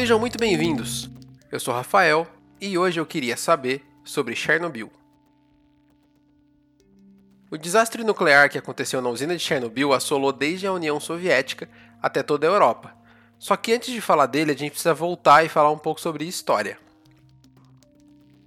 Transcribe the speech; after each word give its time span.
Sejam 0.00 0.18
muito 0.18 0.38
bem-vindos. 0.38 1.10
Eu 1.52 1.60
sou 1.60 1.74
Rafael 1.74 2.26
e 2.58 2.78
hoje 2.78 2.98
eu 2.98 3.04
queria 3.04 3.36
saber 3.36 3.84
sobre 4.02 4.34
Chernobyl. 4.34 4.90
O 7.50 7.58
desastre 7.58 8.02
nuclear 8.02 8.48
que 8.48 8.56
aconteceu 8.56 9.02
na 9.02 9.10
usina 9.10 9.36
de 9.36 9.42
Chernobyl 9.42 9.92
assolou 9.92 10.32
desde 10.32 10.66
a 10.66 10.72
União 10.72 10.98
Soviética 10.98 11.68
até 12.00 12.22
toda 12.22 12.46
a 12.46 12.50
Europa. 12.50 12.96
Só 13.38 13.54
que 13.58 13.74
antes 13.74 13.92
de 13.92 14.00
falar 14.00 14.24
dele, 14.24 14.52
a 14.52 14.56
gente 14.56 14.70
precisa 14.70 14.94
voltar 14.94 15.44
e 15.44 15.50
falar 15.50 15.70
um 15.70 15.76
pouco 15.76 16.00
sobre 16.00 16.24
história. 16.24 16.78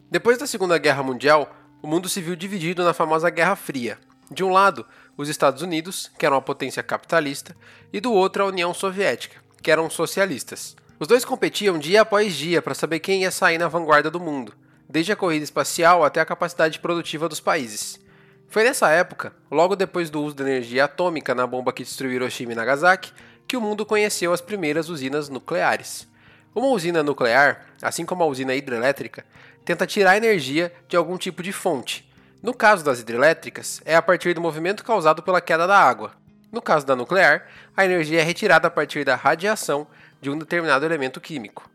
Depois 0.10 0.40
da 0.40 0.48
Segunda 0.48 0.80
Guerra 0.80 1.04
Mundial, 1.04 1.56
o 1.84 1.88
mundo 1.88 2.10
se 2.10 2.20
viu 2.20 2.36
dividido 2.36 2.84
na 2.84 2.96
famosa 2.96 3.30
Guerra 3.30 3.56
Fria. 3.56 4.00
De 4.32 4.44
um 4.44 4.50
lado, 4.50 4.84
os 5.16 5.30
Estados 5.30 5.62
Unidos, 5.62 6.10
que 6.18 6.26
eram 6.26 6.38
uma 6.38 6.42
potência 6.42 6.82
capitalista, 6.82 7.56
e 7.94 8.00
do 8.00 8.12
outro 8.12 8.42
a 8.42 8.48
União 8.48 8.74
Soviética, 8.74 9.40
que 9.62 9.70
eram 9.70 9.88
socialistas. 9.88 10.76
Os 11.04 11.08
dois 11.08 11.26
competiam 11.26 11.78
dia 11.78 12.00
após 12.00 12.34
dia 12.34 12.62
para 12.62 12.74
saber 12.74 13.00
quem 13.00 13.24
ia 13.24 13.30
sair 13.30 13.58
na 13.58 13.68
vanguarda 13.68 14.10
do 14.10 14.22
mundo, 14.22 14.54
desde 14.88 15.12
a 15.12 15.18
corrida 15.18 15.44
espacial 15.44 16.02
até 16.02 16.22
a 16.22 16.26
capacidade 16.26 16.80
produtiva 16.80 17.28
dos 17.28 17.42
países. 17.42 18.00
Foi 18.48 18.64
nessa 18.64 18.90
época, 18.90 19.34
logo 19.52 19.76
depois 19.76 20.10
do 20.10 20.24
uso 20.24 20.34
da 20.34 20.46
energia 20.46 20.86
atômica 20.86 21.36
na 21.36 21.46
bomba 21.46 21.74
que 21.74 21.84
destruiu 21.84 22.14
Hiroshima 22.14 22.54
e 22.54 22.56
Nagasaki, 22.56 23.12
que 23.46 23.58
o 23.58 23.60
mundo 23.60 23.86
conheceu 23.86 24.32
as 24.32 24.40
primeiras 24.40 24.88
usinas 24.88 25.28
nucleares. 25.28 26.08
Uma 26.56 26.68
usina 26.68 27.04
nuclear, 27.04 27.66
assim 27.82 28.06
como 28.06 28.24
a 28.24 28.28
usina 28.28 28.56
hidrelétrica, 28.56 29.26
tenta 29.66 29.86
tirar 29.86 30.16
energia 30.16 30.72
de 30.88 30.96
algum 30.96 31.18
tipo 31.18 31.44
de 31.44 31.52
fonte. 31.52 32.10
No 32.42 32.54
caso 32.54 32.82
das 32.82 33.02
hidrelétricas, 33.02 33.82
é 33.84 33.94
a 33.94 34.02
partir 34.02 34.34
do 34.34 34.40
movimento 34.40 34.86
causado 34.86 35.22
pela 35.22 35.42
queda 35.42 35.68
da 35.68 35.78
água. 35.78 36.14
No 36.50 36.62
caso 36.62 36.86
da 36.86 36.96
nuclear, 36.96 37.46
a 37.76 37.84
energia 37.84 38.22
é 38.22 38.24
retirada 38.24 38.70
a 38.70 38.72
partir 38.72 39.04
da 39.04 39.16
radiação 39.16 39.86
de 40.24 40.30
um 40.30 40.38
determinado 40.38 40.86
elemento 40.86 41.20
químico. 41.20 41.70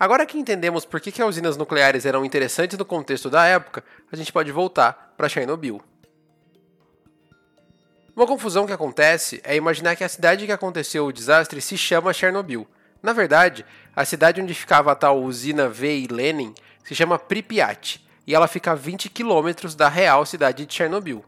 Agora 0.00 0.24
que 0.24 0.38
entendemos 0.38 0.86
por 0.86 1.00
que, 1.00 1.12
que 1.12 1.20
as 1.20 1.28
usinas 1.28 1.56
nucleares 1.56 2.06
eram 2.06 2.24
interessantes 2.24 2.78
no 2.78 2.84
contexto 2.84 3.28
da 3.28 3.44
época, 3.44 3.84
a 4.10 4.16
gente 4.16 4.32
pode 4.32 4.50
voltar 4.50 5.12
para 5.16 5.28
Chernobyl. 5.28 5.82
Uma 8.16 8.26
confusão 8.26 8.66
que 8.66 8.72
acontece 8.72 9.40
é 9.44 9.54
imaginar 9.54 9.94
que 9.96 10.02
a 10.02 10.08
cidade 10.08 10.46
que 10.46 10.52
aconteceu 10.52 11.06
o 11.06 11.12
desastre 11.12 11.60
se 11.60 11.76
chama 11.76 12.12
Chernobyl. 12.12 12.66
Na 13.02 13.12
verdade, 13.12 13.66
a 13.94 14.04
cidade 14.04 14.40
onde 14.40 14.54
ficava 14.54 14.90
a 14.90 14.94
tal 14.94 15.22
usina 15.22 15.68
V 15.68 15.94
e 15.94 16.06
Lenin 16.06 16.54
se 16.82 16.94
chama 16.94 17.18
Pripyat, 17.18 18.02
e 18.26 18.34
ela 18.34 18.48
fica 18.48 18.72
a 18.72 18.74
20 18.74 19.10
quilômetros 19.10 19.74
da 19.74 19.88
real 19.88 20.24
cidade 20.24 20.64
de 20.64 20.74
Chernobyl. 20.74 21.22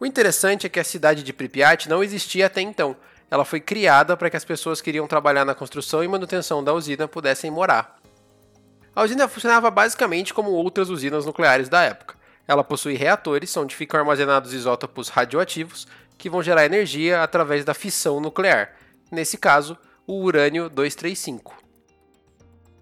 O 0.00 0.06
interessante 0.06 0.66
é 0.66 0.70
que 0.70 0.80
a 0.80 0.84
cidade 0.84 1.22
de 1.22 1.32
Pripyat 1.32 1.90
não 1.90 2.02
existia 2.02 2.46
até 2.46 2.62
então, 2.62 2.96
ela 3.34 3.44
foi 3.44 3.58
criada 3.58 4.16
para 4.16 4.30
que 4.30 4.36
as 4.36 4.44
pessoas 4.44 4.80
que 4.80 4.84
queriam 4.84 5.08
trabalhar 5.08 5.44
na 5.44 5.56
construção 5.56 6.04
e 6.04 6.06
manutenção 6.06 6.62
da 6.62 6.72
usina 6.72 7.08
pudessem 7.08 7.50
morar. 7.50 7.98
A 8.94 9.02
usina 9.02 9.26
funcionava 9.26 9.72
basicamente 9.72 10.32
como 10.32 10.52
outras 10.52 10.88
usinas 10.88 11.26
nucleares 11.26 11.68
da 11.68 11.82
época. 11.82 12.14
Ela 12.46 12.62
possui 12.62 12.94
reatores 12.94 13.56
onde 13.56 13.74
ficam 13.74 13.98
armazenados 13.98 14.52
isótopos 14.52 15.08
radioativos 15.08 15.84
que 16.16 16.30
vão 16.30 16.44
gerar 16.44 16.64
energia 16.64 17.24
através 17.24 17.64
da 17.64 17.74
fissão 17.74 18.20
nuclear, 18.20 18.72
nesse 19.10 19.36
caso, 19.36 19.76
o 20.06 20.22
urânio 20.22 20.70
235. 20.70 21.56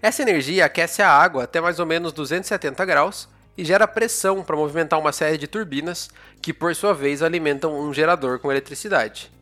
Essa 0.03 0.21
energia 0.21 0.67
aquece 0.67 1.01
a 1.01 1.09
água 1.09 1.45
até 1.45 1.63
mais 1.63 1.79
ou 1.79 1.87
menos 1.87 2.13
270 2.13 2.85
graus 2.85 3.27
e 3.57 3.65
gera 3.65 3.89
pressão 3.89 4.45
para 4.45 4.55
movimentar 4.55 5.01
uma 5.01 5.13
série 5.13 5.39
de 5.39 5.47
turbinas 5.47 6.11
que, 6.43 6.53
por 6.53 6.77
sua 6.77 6.93
vez, 6.93 7.23
alimentam 7.23 7.81
um 7.81 7.91
gerador 7.95 8.39
com 8.39 8.51
eletricidade. 8.51 9.33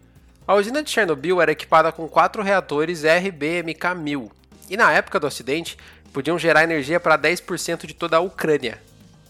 A 0.50 0.54
usina 0.56 0.82
de 0.82 0.90
Chernobyl 0.90 1.40
era 1.40 1.52
equipada 1.52 1.92
com 1.92 2.08
quatro 2.08 2.42
reatores 2.42 3.04
RBMK-1000 3.04 4.32
e, 4.68 4.76
na 4.76 4.90
época 4.92 5.20
do 5.20 5.28
acidente, 5.28 5.78
podiam 6.12 6.36
gerar 6.36 6.64
energia 6.64 6.98
para 6.98 7.16
10% 7.16 7.86
de 7.86 7.94
toda 7.94 8.16
a 8.16 8.20
Ucrânia. 8.20 8.82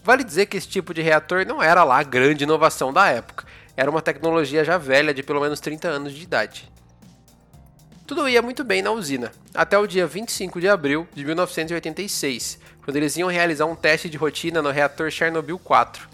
Vale 0.03 0.23
dizer 0.23 0.47
que 0.47 0.57
esse 0.57 0.67
tipo 0.67 0.95
de 0.95 1.01
reator 1.03 1.45
não 1.45 1.61
era 1.61 1.83
lá 1.83 1.99
a 1.99 2.03
grande 2.03 2.43
inovação 2.43 2.91
da 2.91 3.07
época, 3.07 3.45
era 3.77 3.91
uma 3.91 4.01
tecnologia 4.01 4.65
já 4.65 4.79
velha 4.79 5.13
de 5.13 5.21
pelo 5.21 5.39
menos 5.39 5.59
30 5.59 5.89
anos 5.89 6.11
de 6.11 6.23
idade. 6.23 6.67
Tudo 8.07 8.27
ia 8.27 8.41
muito 8.41 8.63
bem 8.63 8.81
na 8.81 8.89
usina, 8.89 9.31
até 9.53 9.77
o 9.77 9.85
dia 9.85 10.07
25 10.07 10.59
de 10.59 10.67
abril 10.67 11.07
de 11.13 11.23
1986, 11.23 12.57
quando 12.83 12.97
eles 12.97 13.15
iam 13.15 13.29
realizar 13.29 13.67
um 13.67 13.75
teste 13.75 14.09
de 14.09 14.17
rotina 14.17 14.59
no 14.59 14.71
reator 14.71 15.11
Chernobyl 15.11 15.59
4. 15.59 16.09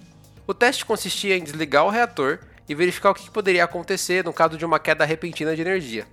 O 0.46 0.54
teste 0.54 0.86
consistia 0.86 1.38
em 1.38 1.44
desligar 1.46 1.86
o 1.86 1.90
reator 1.90 2.40
e 2.68 2.76
verificar 2.76 3.12
o 3.12 3.16
que 3.16 3.30
poderia 3.30 3.64
acontecer 3.64 4.24
no 4.24 4.34
caso 4.34 4.58
de 4.58 4.66
uma 4.66 4.80
queda 4.80 5.06
repentina 5.06 5.56
de 5.56 5.62
energia. 5.62 6.06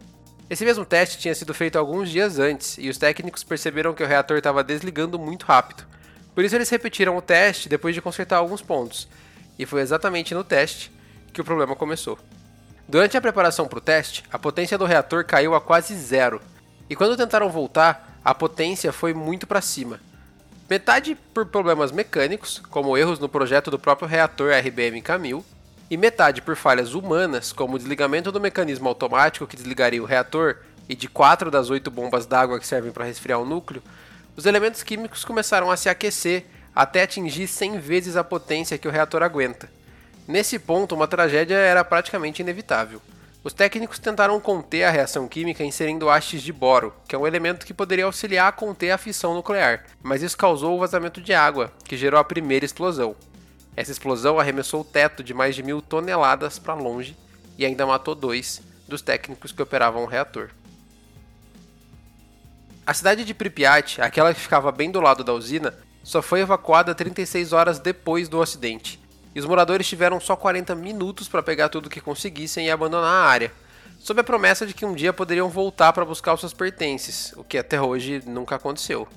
Esse 0.48 0.64
mesmo 0.64 0.84
teste 0.84 1.18
tinha 1.18 1.34
sido 1.34 1.54
feito 1.54 1.78
alguns 1.78 2.10
dias 2.10 2.38
antes 2.38 2.76
e 2.78 2.88
os 2.88 2.98
técnicos 2.98 3.42
perceberam 3.42 3.94
que 3.94 4.02
o 4.02 4.06
reator 4.06 4.36
estava 4.36 4.62
desligando 4.62 5.18
muito 5.18 5.46
rápido. 5.46 5.84
Por 6.34 6.44
isso 6.44 6.54
eles 6.54 6.68
repetiram 6.68 7.16
o 7.16 7.22
teste 7.22 7.68
depois 7.68 7.94
de 7.94 8.02
consertar 8.02 8.36
alguns 8.36 8.60
pontos, 8.60 9.08
e 9.58 9.64
foi 9.64 9.80
exatamente 9.80 10.34
no 10.34 10.44
teste 10.44 10.90
que 11.32 11.40
o 11.40 11.44
problema 11.44 11.74
começou. 11.74 12.18
Durante 12.88 13.16
a 13.16 13.20
preparação 13.20 13.66
para 13.66 13.78
o 13.78 13.82
teste, 13.82 14.24
a 14.30 14.38
potência 14.38 14.76
do 14.76 14.84
reator 14.84 15.24
caiu 15.24 15.54
a 15.54 15.60
quase 15.60 15.94
zero, 15.96 16.40
e 16.90 16.94
quando 16.94 17.16
tentaram 17.16 17.48
voltar, 17.48 18.20
a 18.22 18.34
potência 18.34 18.92
foi 18.92 19.14
muito 19.14 19.46
para 19.46 19.60
cima. 19.60 20.00
Metade 20.68 21.14
por 21.32 21.46
problemas 21.46 21.92
mecânicos, 21.92 22.60
como 22.70 22.96
erros 22.98 23.18
no 23.18 23.28
projeto 23.28 23.70
do 23.70 23.78
próprio 23.78 24.08
reator 24.08 24.50
RBM-1000, 24.50 25.42
e 25.94 25.96
metade 25.96 26.42
por 26.42 26.56
falhas 26.56 26.92
humanas, 26.92 27.52
como 27.52 27.76
o 27.76 27.78
desligamento 27.78 28.32
do 28.32 28.40
mecanismo 28.40 28.88
automático 28.88 29.46
que 29.46 29.54
desligaria 29.54 30.02
o 30.02 30.04
reator 30.04 30.56
e 30.88 30.96
de 30.96 31.06
quatro 31.06 31.52
das 31.52 31.70
oito 31.70 31.88
bombas 31.88 32.26
d'água 32.26 32.58
que 32.58 32.66
servem 32.66 32.90
para 32.90 33.04
resfriar 33.04 33.40
o 33.40 33.46
núcleo, 33.46 33.80
os 34.36 34.44
elementos 34.44 34.82
químicos 34.82 35.24
começaram 35.24 35.70
a 35.70 35.76
se 35.76 35.88
aquecer 35.88 36.46
até 36.74 37.02
atingir 37.02 37.46
100 37.46 37.78
vezes 37.78 38.16
a 38.16 38.24
potência 38.24 38.76
que 38.76 38.88
o 38.88 38.90
reator 38.90 39.22
aguenta. 39.22 39.70
Nesse 40.26 40.58
ponto, 40.58 40.96
uma 40.96 41.06
tragédia 41.06 41.54
era 41.54 41.84
praticamente 41.84 42.42
inevitável. 42.42 43.00
Os 43.44 43.52
técnicos 43.52 44.00
tentaram 44.00 44.40
conter 44.40 44.82
a 44.82 44.90
reação 44.90 45.28
química 45.28 45.62
inserindo 45.62 46.10
hastes 46.10 46.42
de 46.42 46.52
boro, 46.52 46.92
que 47.06 47.14
é 47.14 47.18
um 47.18 47.26
elemento 47.26 47.64
que 47.64 47.72
poderia 47.72 48.06
auxiliar 48.06 48.48
a 48.48 48.52
conter 48.52 48.90
a 48.90 48.98
fissão 48.98 49.32
nuclear, 49.32 49.84
mas 50.02 50.24
isso 50.24 50.36
causou 50.36 50.74
o 50.74 50.80
vazamento 50.80 51.20
de 51.20 51.32
água, 51.32 51.70
que 51.84 51.96
gerou 51.96 52.18
a 52.18 52.24
primeira 52.24 52.64
explosão. 52.64 53.14
Essa 53.76 53.90
explosão 53.90 54.38
arremessou 54.38 54.82
o 54.82 54.84
teto 54.84 55.22
de 55.22 55.34
mais 55.34 55.54
de 55.54 55.62
mil 55.62 55.82
toneladas 55.82 56.58
para 56.58 56.74
longe 56.74 57.16
e 57.58 57.64
ainda 57.64 57.86
matou 57.86 58.14
dois 58.14 58.62
dos 58.86 59.02
técnicos 59.02 59.52
que 59.52 59.62
operavam 59.62 60.02
o 60.02 60.06
reator. 60.06 60.50
A 62.86 62.92
cidade 62.92 63.24
de 63.24 63.32
Pripyat, 63.32 64.00
aquela 64.00 64.34
que 64.34 64.40
ficava 64.40 64.70
bem 64.70 64.90
do 64.90 65.00
lado 65.00 65.24
da 65.24 65.32
usina, 65.32 65.74
só 66.02 66.20
foi 66.20 66.40
evacuada 66.40 66.94
36 66.94 67.52
horas 67.52 67.78
depois 67.78 68.28
do 68.28 68.42
acidente, 68.42 69.00
e 69.34 69.40
os 69.40 69.46
moradores 69.46 69.88
tiveram 69.88 70.20
só 70.20 70.36
40 70.36 70.74
minutos 70.74 71.26
para 71.26 71.42
pegar 71.42 71.70
tudo 71.70 71.88
que 71.88 72.00
conseguissem 72.00 72.66
e 72.66 72.70
abandonar 72.70 73.08
a 73.10 73.26
área, 73.26 73.52
sob 73.98 74.20
a 74.20 74.24
promessa 74.24 74.66
de 74.66 74.74
que 74.74 74.84
um 74.84 74.94
dia 74.94 75.14
poderiam 75.14 75.48
voltar 75.48 75.94
para 75.94 76.04
buscar 76.04 76.34
os 76.34 76.40
seus 76.40 76.52
pertences, 76.52 77.32
o 77.36 77.42
que 77.42 77.56
até 77.56 77.80
hoje 77.80 78.22
nunca 78.26 78.56
aconteceu. 78.56 79.08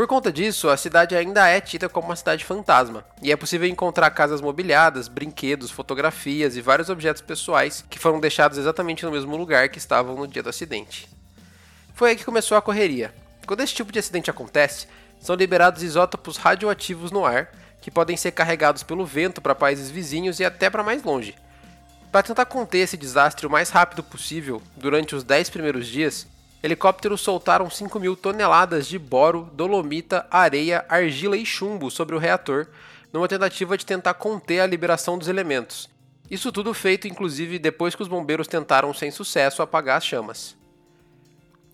Por 0.00 0.06
conta 0.06 0.32
disso, 0.32 0.70
a 0.70 0.78
cidade 0.78 1.14
ainda 1.14 1.46
é 1.46 1.60
tida 1.60 1.86
como 1.86 2.08
uma 2.08 2.16
cidade 2.16 2.42
fantasma, 2.42 3.04
e 3.20 3.30
é 3.30 3.36
possível 3.36 3.68
encontrar 3.68 4.10
casas 4.12 4.40
mobiliadas, 4.40 5.08
brinquedos, 5.08 5.70
fotografias 5.70 6.56
e 6.56 6.62
vários 6.62 6.88
objetos 6.88 7.20
pessoais 7.20 7.84
que 7.90 7.98
foram 7.98 8.18
deixados 8.18 8.56
exatamente 8.56 9.04
no 9.04 9.12
mesmo 9.12 9.36
lugar 9.36 9.68
que 9.68 9.76
estavam 9.76 10.16
no 10.16 10.26
dia 10.26 10.42
do 10.42 10.48
acidente. 10.48 11.06
Foi 11.92 12.08
aí 12.08 12.16
que 12.16 12.24
começou 12.24 12.56
a 12.56 12.62
correria. 12.62 13.12
Quando 13.46 13.60
esse 13.60 13.74
tipo 13.74 13.92
de 13.92 13.98
acidente 13.98 14.30
acontece, 14.30 14.86
são 15.20 15.36
liberados 15.36 15.82
isótopos 15.82 16.38
radioativos 16.38 17.10
no 17.10 17.26
ar, 17.26 17.52
que 17.82 17.90
podem 17.90 18.16
ser 18.16 18.32
carregados 18.32 18.82
pelo 18.82 19.04
vento 19.04 19.42
para 19.42 19.54
países 19.54 19.90
vizinhos 19.90 20.40
e 20.40 20.46
até 20.46 20.70
para 20.70 20.82
mais 20.82 21.04
longe. 21.04 21.34
Para 22.10 22.22
tentar 22.22 22.46
conter 22.46 22.78
esse 22.78 22.96
desastre 22.96 23.46
o 23.46 23.50
mais 23.50 23.68
rápido 23.68 24.02
possível, 24.02 24.62
durante 24.74 25.14
os 25.14 25.22
10 25.22 25.50
primeiros 25.50 25.86
dias, 25.86 26.26
helicópteros 26.62 27.20
soltaram 27.20 27.70
5 27.70 27.98
mil 27.98 28.16
toneladas 28.16 28.86
de 28.86 28.98
boro, 28.98 29.50
dolomita, 29.52 30.26
areia, 30.30 30.84
argila 30.88 31.36
e 31.36 31.46
chumbo 31.46 31.90
sobre 31.90 32.14
o 32.14 32.18
reator, 32.18 32.66
numa 33.12 33.28
tentativa 33.28 33.76
de 33.76 33.86
tentar 33.86 34.14
conter 34.14 34.60
a 34.60 34.66
liberação 34.66 35.18
dos 35.18 35.28
elementos. 35.28 35.88
Isso 36.30 36.52
tudo 36.52 36.72
feito 36.72 37.08
inclusive 37.08 37.58
depois 37.58 37.94
que 37.94 38.02
os 38.02 38.08
bombeiros 38.08 38.46
tentaram 38.46 38.94
sem 38.94 39.10
sucesso 39.10 39.62
apagar 39.62 39.98
as 39.98 40.04
chamas. 40.04 40.56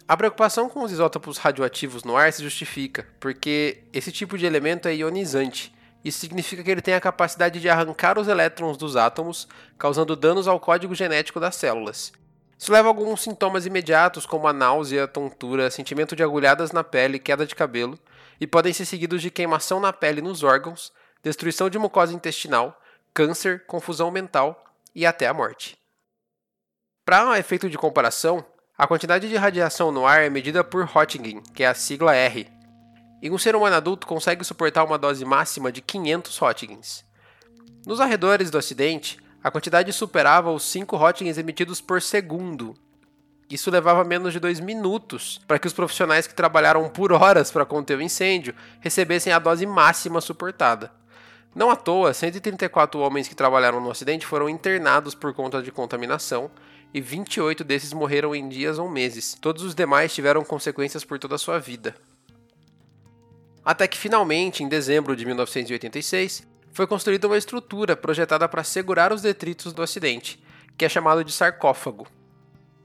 A 0.09 0.17
preocupação 0.17 0.69
com 0.69 0.85
os 0.85 0.93
isótopos 0.93 1.37
radioativos 1.37 2.05
no 2.05 2.17
ar 2.17 2.33
se 2.33 2.43
justifica, 2.43 3.07
porque 3.19 3.83
esse 3.93 4.13
tipo 4.13 4.39
de 4.39 4.47
elemento 4.47 4.87
é 4.87 4.95
ionizante. 4.95 5.75
Isso 6.05 6.21
significa 6.21 6.63
que 6.63 6.71
ele 6.71 6.81
tem 6.81 6.95
a 6.95 7.01
capacidade 7.01 7.61
de 7.61 7.69
arrancar 7.69 8.17
os 8.17 8.29
elétrons 8.29 8.77
dos 8.77 8.95
átomos, 8.95 9.49
causando 9.77 10.15
danos 10.15 10.47
ao 10.47 10.61
código 10.61 10.95
genético 10.95 11.41
das 11.41 11.57
células. 11.57 12.13
Isso 12.59 12.73
leva 12.73 12.89
a 12.89 12.91
alguns 12.91 13.23
sintomas 13.23 13.67
imediatos, 13.67 14.25
como 14.25 14.49
a 14.49 14.53
náusea, 14.53 15.07
tontura, 15.07 15.71
sentimento 15.71 16.17
de 16.17 16.23
agulhadas 16.23 16.73
na 16.73 16.83
pele, 16.83 17.19
queda 17.19 17.47
de 17.47 17.55
cabelo, 17.55 17.99
e 18.41 18.47
podem 18.47 18.73
ser 18.73 18.85
seguidos 18.85 19.21
de 19.21 19.31
queimação 19.31 19.79
na 19.79 19.93
pele 19.93 20.21
e 20.21 20.23
nos 20.23 20.43
órgãos, 20.43 20.93
destruição 21.23 21.69
de 21.69 21.79
mucosa 21.79 22.15
intestinal, 22.15 22.81
câncer, 23.13 23.65
confusão 23.67 24.11
mental 24.11 24.65
e 24.95 25.05
até 25.05 25.27
a 25.27 25.35
morte. 25.35 25.77
Para 27.05 27.39
efeito 27.39 27.69
de 27.69 27.79
comparação, 27.79 28.45
A 28.79 28.87
quantidade 28.87 29.27
de 29.27 29.37
radiação 29.37 29.91
no 29.91 30.07
ar 30.07 30.23
é 30.23 30.29
medida 30.29 30.63
por 30.63 30.85
Röntgen, 30.85 31.41
que 31.55 31.63
é 31.63 31.67
a 31.67 31.73
sigla 31.73 32.15
R. 32.15 32.47
E 33.23 33.31
um 33.31 33.39
ser 33.39 33.57
humano 33.57 33.75
adulto 33.75 34.07
consegue 34.07 34.45
suportar 34.45 34.85
uma 34.85 34.99
dose 34.99 35.25
máxima 35.25 35.73
de 35.73 35.81
500 35.81 36.37
Röntgens. 36.37 37.05
Nos 37.87 38.03
arredores 38.03 38.51
do 38.51 38.59
acidente, 38.59 39.19
a 39.47 39.51
quantidade 39.53 39.93
superava 39.93 40.51
os 40.51 40.65
5 40.65 40.97
Röntgens 40.97 41.39
emitidos 41.39 41.81
por 41.81 42.03
segundo. 42.03 42.75
Isso 43.49 43.71
levava 43.71 44.03
menos 44.03 44.33
de 44.33 44.41
2 44.41 44.59
minutos 44.59 45.41
para 45.47 45.57
que 45.57 45.69
os 45.69 45.73
profissionais 45.73 46.27
que 46.27 46.35
trabalharam 46.35 46.89
por 46.89 47.13
horas 47.13 47.53
para 47.53 47.65
conter 47.65 47.97
o 47.97 48.03
incêndio 48.03 48.57
recebessem 48.81 49.33
a 49.33 49.39
dose 49.39 49.65
máxima 49.65 50.21
suportada. 50.21 50.91
Não 51.55 51.71
à 51.71 51.77
toa, 51.77 52.13
134 52.13 52.99
homens 52.99 53.29
que 53.29 53.37
trabalharam 53.37 53.81
no 53.81 53.89
acidente 53.89 54.27
foram 54.27 54.49
internados 54.49 55.15
por 55.15 55.33
conta 55.33 55.63
de 55.63 55.71
contaminação 55.71 56.51
e 56.93 57.01
28 57.01 57.63
desses 57.63 57.93
morreram 57.93 58.35
em 58.35 58.49
dias 58.49 58.81
ou 58.81 58.91
meses. 58.91 59.37
Todos 59.41 59.63
os 59.63 59.77
demais 59.77 60.13
tiveram 60.13 60.43
consequências 60.43 61.05
por 61.05 61.21
toda 61.21 61.37
a 61.37 61.39
sua 61.39 61.61
vida. 61.61 61.95
Até 63.65 63.87
que 63.87 63.97
finalmente, 63.97 64.65
em 64.65 64.69
dezembro 64.69 65.15
de 65.15 65.25
1986, 65.25 66.56
foi 66.77 66.87
construída 66.87 67.27
uma 67.27 67.39
estrutura 67.39 67.97
projetada 67.97 68.47
para 68.47 68.63
segurar 68.63 69.11
os 69.11 69.23
detritos 69.23 69.73
do 69.73 69.83
acidente, 69.83 70.39
que 70.77 70.85
é 70.85 70.89
chamado 70.91 71.25
de 71.25 71.33
sarcófago. 71.33 72.07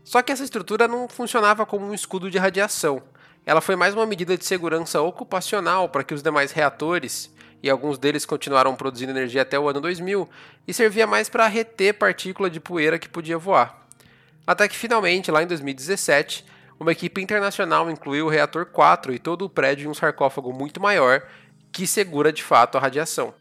Só 0.01 0.21
que 0.21 0.31
essa 0.31 0.45
estrutura 0.45 0.87
não 0.87 1.09
funcionava 1.09 1.65
como 1.65 1.85
um 1.85 1.93
escudo 1.93 2.31
de 2.31 2.37
radiação. 2.37 3.03
Ela 3.45 3.59
foi 3.59 3.75
mais 3.75 3.93
uma 3.93 4.05
medida 4.05 4.37
de 4.37 4.45
segurança 4.45 5.01
ocupacional 5.01 5.89
para 5.89 6.05
que 6.05 6.13
os 6.13 6.23
demais 6.23 6.53
reatores, 6.53 7.29
e 7.61 7.69
alguns 7.69 7.97
deles 7.97 8.25
continuaram 8.25 8.77
produzindo 8.77 9.11
energia 9.11 9.41
até 9.41 9.59
o 9.59 9.67
ano 9.67 9.81
2000, 9.81 10.29
e 10.65 10.73
servia 10.73 11.05
mais 11.05 11.27
para 11.27 11.45
reter 11.47 11.95
partícula 11.95 12.49
de 12.49 12.61
poeira 12.61 12.97
que 12.97 13.09
podia 13.09 13.37
voar. 13.37 13.85
Até 14.47 14.69
que 14.69 14.77
finalmente, 14.77 15.29
lá 15.29 15.43
em 15.43 15.47
2017, 15.47 16.45
uma 16.79 16.93
equipe 16.93 17.21
internacional 17.21 17.91
incluiu 17.91 18.27
o 18.27 18.29
reator 18.29 18.67
4 18.67 19.13
e 19.13 19.19
todo 19.19 19.43
o 19.43 19.49
prédio 19.49 19.87
em 19.87 19.89
um 19.89 19.93
sarcófago 19.93 20.53
muito 20.53 20.79
maior 20.79 21.23
que 21.73 21.85
segura 21.85 22.31
de 22.31 22.41
fato 22.41 22.77
a 22.77 22.81
radiação. 22.81 23.40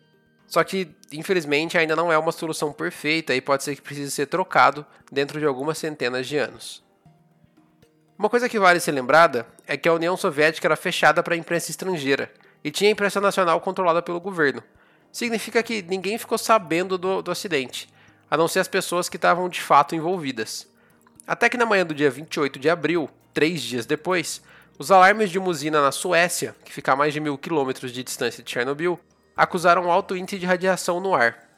Só 0.50 0.64
que, 0.64 0.88
infelizmente, 1.12 1.79
ainda 1.79 1.94
não 1.94 2.12
é 2.12 2.19
uma 2.19 2.32
solução 2.32 2.73
perfeita 2.73 3.32
e 3.32 3.41
pode 3.41 3.62
ser 3.62 3.76
que 3.76 3.81
precise 3.81 4.11
ser 4.11 4.26
trocado 4.26 4.85
dentro 5.11 5.38
de 5.38 5.47
algumas 5.47 5.79
centenas 5.79 6.26
de 6.26 6.37
anos. 6.38 6.82
Uma 8.19 8.29
coisa 8.29 8.49
que 8.49 8.58
vale 8.58 8.81
ser 8.81 8.91
lembrada 8.91 9.47
é 9.64 9.76
que 9.76 9.88
a 9.88 9.94
União 9.94 10.17
Soviética 10.17 10.67
era 10.67 10.75
fechada 10.75 11.23
para 11.23 11.35
a 11.35 11.38
imprensa 11.38 11.70
estrangeira 11.70 12.32
e 12.64 12.70
tinha 12.73 12.91
a 12.91 12.93
imprensa 12.93 13.20
nacional 13.20 13.61
controlada 13.61 14.02
pelo 14.02 14.20
governo. 14.20 14.61
Significa 15.12 15.62
que 15.62 15.82
ninguém 15.82 16.19
ficou 16.19 16.37
sabendo 16.37 16.99
do, 16.99 17.23
do 17.23 17.31
acidente, 17.31 17.88
a 18.29 18.37
não 18.37 18.49
ser 18.49 18.58
as 18.58 18.69
pessoas 18.69 19.08
que 19.08 19.17
estavam 19.17 19.49
de 19.49 19.62
fato 19.62 19.94
envolvidas. 19.94 20.69
Até 21.29 21.49
que 21.49 21.56
na 21.56 21.64
manhã 21.64 21.87
do 21.87 21.94
dia 21.94 22.11
28 22.11 22.58
de 22.58 22.69
abril, 22.69 23.08
três 23.32 23.62
dias 23.62 23.87
depois, 23.87 24.43
os 24.76 24.91
alarmes 24.91 25.31
de 25.31 25.38
uma 25.38 25.49
usina 25.49 25.81
na 25.81 25.93
Suécia, 25.93 26.56
que 26.64 26.73
fica 26.73 26.93
a 26.93 26.97
mais 26.97 27.14
de 27.14 27.20
mil 27.20 27.38
quilômetros 27.38 27.93
de 27.93 28.02
distância 28.02 28.43
de 28.43 28.50
Chernobyl, 28.50 28.99
acusaram 29.41 29.91
alto 29.91 30.15
índice 30.15 30.39
de 30.39 30.45
radiação 30.45 31.01
no 31.01 31.15
ar. 31.15 31.49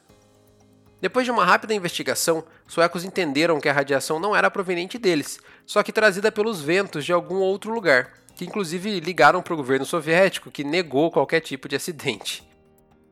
Depois 1.01 1.25
de 1.25 1.33
uma 1.33 1.45
rápida 1.45 1.75
investigação, 1.75 2.45
suecos 2.69 3.05
entenderam 3.05 3.61
que 3.61 3.69
a 3.69 3.73
radiação 3.73 4.21
não 4.21 4.37
era 4.37 4.49
proveniente 4.49 4.99
deles, 4.99 5.41
só 5.67 5.83
que 5.83 5.91
trazida 5.91 6.31
pelos 6.31 6.61
ventos 6.61 7.05
de 7.05 7.13
algum 7.13 7.39
outro 7.39 7.75
lugar, 7.75 8.13
que 8.37 8.45
inclusive 8.45 9.01
ligaram 9.01 9.43
para 9.43 9.53
o 9.53 9.57
governo 9.57 9.85
soviético, 9.85 10.49
que 10.49 10.63
negou 10.63 11.11
qualquer 11.11 11.41
tipo 11.41 11.69
de 11.69 11.75
acidente. 11.75 12.49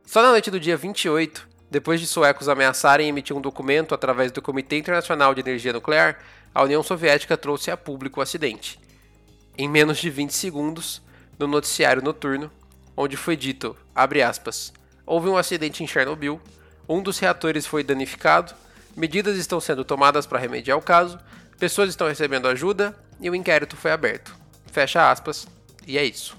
Só 0.06 0.22
na 0.22 0.30
noite 0.30 0.52
do 0.52 0.60
dia 0.60 0.76
28, 0.76 1.48
depois 1.68 1.98
de 2.00 2.06
suecos 2.06 2.48
ameaçarem 2.48 3.08
emitir 3.08 3.36
um 3.36 3.40
documento 3.40 3.92
através 3.92 4.30
do 4.30 4.40
Comitê 4.40 4.78
Internacional 4.78 5.34
de 5.34 5.40
Energia 5.40 5.72
Nuclear, 5.72 6.16
a 6.54 6.62
União 6.62 6.84
Soviética 6.84 7.36
trouxe 7.36 7.72
a 7.72 7.76
público 7.76 8.20
o 8.20 8.22
acidente. 8.22 8.78
Em 9.58 9.68
menos 9.68 9.98
de 9.98 10.08
20 10.10 10.30
segundos, 10.30 11.02
no 11.36 11.48
noticiário 11.48 12.02
noturno, 12.02 12.52
onde 13.00 13.16
foi 13.16 13.34
dito, 13.34 13.74
aspas, 13.94 14.74
houve 15.06 15.26
um 15.26 15.36
acidente 15.38 15.82
em 15.82 15.86
Chernobyl, 15.86 16.38
um 16.86 17.02
dos 17.02 17.18
reatores 17.18 17.64
foi 17.64 17.82
danificado, 17.82 18.52
medidas 18.94 19.38
estão 19.38 19.58
sendo 19.58 19.86
tomadas 19.86 20.26
para 20.26 20.38
remediar 20.38 20.76
o 20.76 20.82
caso, 20.82 21.18
pessoas 21.58 21.88
estão 21.88 22.08
recebendo 22.08 22.46
ajuda 22.46 22.94
e 23.18 23.30
o 23.30 23.34
inquérito 23.34 23.74
foi 23.74 23.90
aberto. 23.90 24.36
Fecha 24.70 25.10
aspas, 25.10 25.48
e 25.86 25.96
é 25.96 26.04
isso. 26.04 26.36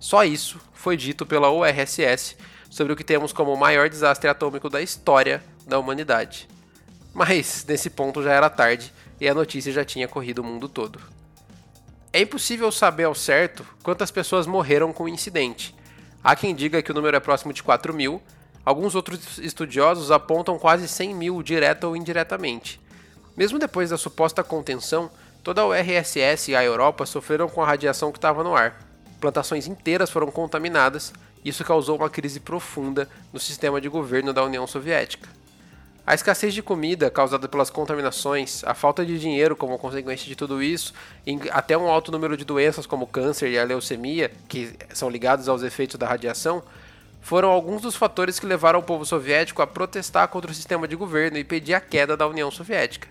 Só 0.00 0.24
isso 0.24 0.60
foi 0.74 0.96
dito 0.96 1.24
pela 1.24 1.52
URSS 1.52 2.36
sobre 2.68 2.92
o 2.92 2.96
que 2.96 3.04
temos 3.04 3.32
como 3.32 3.52
o 3.52 3.58
maior 3.58 3.88
desastre 3.88 4.28
atômico 4.28 4.68
da 4.68 4.82
história 4.82 5.40
da 5.68 5.78
humanidade. 5.78 6.48
Mas 7.14 7.64
nesse 7.66 7.90
ponto 7.90 8.24
já 8.24 8.32
era 8.32 8.50
tarde 8.50 8.92
e 9.20 9.28
a 9.28 9.34
notícia 9.34 9.72
já 9.72 9.84
tinha 9.84 10.08
corrido 10.08 10.40
o 10.40 10.44
mundo 10.44 10.68
todo. 10.68 11.00
É 12.16 12.20
impossível 12.22 12.72
saber 12.72 13.04
ao 13.04 13.14
certo 13.14 13.62
quantas 13.82 14.10
pessoas 14.10 14.46
morreram 14.46 14.90
com 14.90 15.04
o 15.04 15.08
incidente. 15.08 15.76
Há 16.24 16.34
quem 16.34 16.54
diga 16.54 16.80
que 16.80 16.90
o 16.90 16.94
número 16.94 17.14
é 17.14 17.20
próximo 17.20 17.52
de 17.52 17.62
4 17.62 17.92
mil, 17.92 18.22
alguns 18.64 18.94
outros 18.94 19.36
estudiosos 19.36 20.10
apontam 20.10 20.58
quase 20.58 20.88
100 20.88 21.14
mil 21.14 21.42
direta 21.42 21.86
ou 21.86 21.94
indiretamente. 21.94 22.80
Mesmo 23.36 23.58
depois 23.58 23.90
da 23.90 23.98
suposta 23.98 24.42
contenção, 24.42 25.10
toda 25.44 25.60
a 25.60 25.66
URSS 25.66 26.52
e 26.52 26.56
a 26.56 26.64
Europa 26.64 27.04
sofreram 27.04 27.50
com 27.50 27.62
a 27.62 27.66
radiação 27.66 28.10
que 28.10 28.16
estava 28.16 28.42
no 28.42 28.56
ar. 28.56 28.80
Plantações 29.20 29.66
inteiras 29.66 30.08
foram 30.08 30.30
contaminadas 30.30 31.12
isso 31.44 31.62
causou 31.66 31.98
uma 31.98 32.08
crise 32.08 32.40
profunda 32.40 33.06
no 33.30 33.38
sistema 33.38 33.78
de 33.78 33.90
governo 33.90 34.32
da 34.32 34.42
União 34.42 34.66
Soviética. 34.66 35.28
A 36.06 36.14
escassez 36.14 36.54
de 36.54 36.62
comida 36.62 37.10
causada 37.10 37.48
pelas 37.48 37.68
contaminações, 37.68 38.62
a 38.62 38.74
falta 38.74 39.04
de 39.04 39.18
dinheiro 39.18 39.56
como 39.56 39.76
consequência 39.76 40.24
de 40.24 40.36
tudo 40.36 40.62
isso, 40.62 40.94
até 41.50 41.76
um 41.76 41.88
alto 41.88 42.12
número 42.12 42.36
de 42.36 42.44
doenças 42.44 42.86
como 42.86 43.08
câncer 43.08 43.50
e 43.50 43.58
a 43.58 43.64
leucemia, 43.64 44.30
que 44.48 44.72
são 44.94 45.10
ligados 45.10 45.48
aos 45.48 45.64
efeitos 45.64 45.96
da 45.98 46.06
radiação, 46.06 46.62
foram 47.20 47.48
alguns 47.48 47.82
dos 47.82 47.96
fatores 47.96 48.38
que 48.38 48.46
levaram 48.46 48.78
o 48.78 48.84
povo 48.84 49.04
soviético 49.04 49.62
a 49.62 49.66
protestar 49.66 50.28
contra 50.28 50.52
o 50.52 50.54
sistema 50.54 50.86
de 50.86 50.94
governo 50.94 51.38
e 51.38 51.42
pedir 51.42 51.74
a 51.74 51.80
queda 51.80 52.16
da 52.16 52.28
União 52.28 52.52
Soviética. 52.52 53.08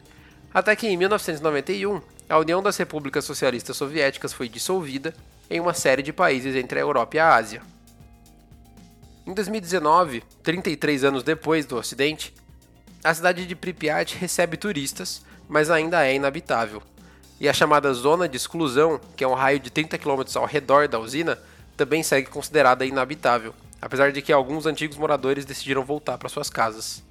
Até 0.54 0.74
que 0.74 0.88
em 0.88 0.96
1991, 0.96 2.02
a 2.30 2.40
União 2.40 2.64
das 2.64 2.78
Repúblicas 2.78 3.26
Socialistas 3.26 3.76
Soviéticas 3.76 4.32
foi 4.32 4.48
dissolvida 4.48 5.14
em 5.50 5.60
uma 5.60 5.74
série 5.74 6.02
de 6.02 6.14
países 6.14 6.56
entre 6.56 6.80
a 6.80 6.84
Europa 6.84 7.18
e 7.18 7.20
a 7.20 7.36
Ásia. 7.36 7.62
Em 9.28 9.34
2019, 9.34 10.24
33 10.42 11.04
anos 11.04 11.24
depois 11.24 11.66
do 11.66 11.78
acidente, 11.78 12.34
a 13.06 13.14
cidade 13.14 13.46
de 13.46 13.56
Pripyat 13.56 14.18
recebe 14.18 14.58
turistas, 14.58 15.22
mas 15.48 15.70
ainda 15.70 16.04
é 16.04 16.16
inabitável. 16.16 16.82
E 17.40 17.48
a 17.48 17.54
chamada 17.54 17.94
zona 17.94 18.28
de 18.28 18.36
exclusão, 18.36 19.00
que 19.16 19.24
é 19.24 19.28
um 19.28 19.36
raio 19.36 19.60
de 19.60 19.70
30 19.70 20.00
km 20.00 20.24
ao 20.34 20.46
redor 20.46 20.88
da 20.88 20.98
usina, 20.98 21.38
também 21.78 22.02
segue 22.02 22.28
considerada 22.32 22.84
inabitável, 22.84 23.54
apesar 23.80 24.12
de 24.12 24.24
que 24.24 24.34
alguns 24.34 24.66
antigos 24.66 24.98
moradores 24.98 25.46
decidiram 25.46 25.86
voltar 25.86 26.18
para 26.18 26.30
suas 26.30 26.50
casas. 26.50 27.04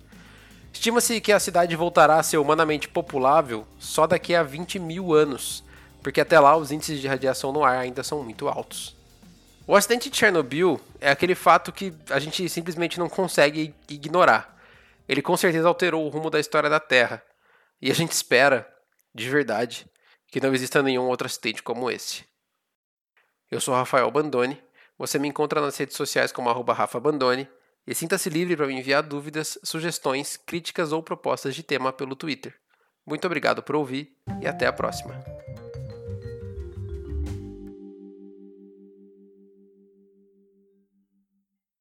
Estima-se 0.72 1.20
que 1.20 1.30
a 1.30 1.38
cidade 1.38 1.76
voltará 1.76 2.16
a 2.16 2.24
ser 2.24 2.38
humanamente 2.38 2.88
populável 2.88 3.64
só 3.78 4.04
daqui 4.04 4.34
a 4.34 4.42
20 4.42 4.80
mil 4.80 5.14
anos, 5.14 5.62
porque 6.02 6.20
até 6.20 6.40
lá 6.40 6.56
os 6.56 6.72
índices 6.72 7.00
de 7.00 7.06
radiação 7.06 7.52
no 7.52 7.62
ar 7.62 7.78
ainda 7.78 8.02
são 8.02 8.20
muito 8.24 8.48
altos. 8.48 8.96
O 9.64 9.76
acidente 9.76 10.10
de 10.10 10.16
Chernobyl 10.16 10.80
é 11.00 11.12
aquele 11.12 11.36
fato 11.36 11.70
que 11.70 11.94
a 12.10 12.18
gente 12.18 12.48
simplesmente 12.48 12.98
não 12.98 13.08
consegue 13.08 13.72
ignorar. 13.88 14.53
Ele 15.08 15.22
com 15.22 15.36
certeza 15.36 15.68
alterou 15.68 16.04
o 16.04 16.08
rumo 16.08 16.30
da 16.30 16.40
história 16.40 16.70
da 16.70 16.80
Terra. 16.80 17.22
E 17.80 17.90
a 17.90 17.94
gente 17.94 18.12
espera, 18.12 18.68
de 19.14 19.28
verdade, 19.28 19.86
que 20.28 20.40
não 20.40 20.54
exista 20.54 20.82
nenhum 20.82 21.06
outro 21.06 21.26
acidente 21.26 21.62
como 21.62 21.90
esse. 21.90 22.24
Eu 23.50 23.60
sou 23.60 23.74
Rafael 23.74 24.10
Bandone. 24.10 24.62
Você 24.98 25.18
me 25.18 25.28
encontra 25.28 25.60
nas 25.60 25.76
redes 25.76 25.96
sociais 25.96 26.32
como 26.32 26.50
@rafabandone 26.50 27.48
e 27.86 27.94
sinta-se 27.94 28.30
livre 28.30 28.56
para 28.56 28.66
me 28.66 28.78
enviar 28.78 29.02
dúvidas, 29.02 29.58
sugestões, 29.62 30.36
críticas 30.36 30.92
ou 30.92 31.02
propostas 31.02 31.54
de 31.54 31.62
tema 31.62 31.92
pelo 31.92 32.16
Twitter. 32.16 32.54
Muito 33.06 33.26
obrigado 33.26 33.62
por 33.62 33.76
ouvir 33.76 34.16
e 34.40 34.46
até 34.46 34.66
a 34.66 34.72
próxima. 34.72 35.33